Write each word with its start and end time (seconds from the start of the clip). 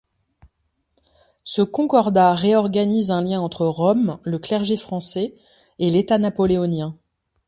Ce 1.43 1.61
concordat 1.61 2.33
réorganise 2.33 3.11
un 3.11 3.21
lien 3.21 3.39
entre 3.39 3.67
Rome, 3.67 4.17
le 4.23 4.39
clergé 4.39 4.75
français 4.75 5.37
et 5.77 5.91
l'État 5.91 6.17
napoléonien. 6.17 6.97